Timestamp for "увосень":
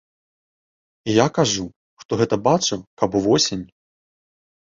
3.19-3.65